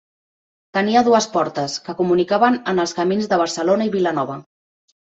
[0.77, 4.45] Tenia dues portes, que comunicaven en els camins de Barcelona i Vilanova.